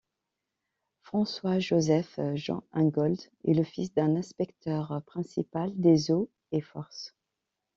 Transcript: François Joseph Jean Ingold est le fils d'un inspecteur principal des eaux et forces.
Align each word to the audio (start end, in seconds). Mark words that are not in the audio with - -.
François 1.03 1.59
Joseph 1.59 2.19
Jean 2.33 2.63
Ingold 2.73 3.19
est 3.45 3.53
le 3.53 3.61
fils 3.63 3.93
d'un 3.93 4.15
inspecteur 4.15 4.99
principal 5.05 5.71
des 5.79 6.09
eaux 6.09 6.31
et 6.51 6.61
forces. 6.61 7.13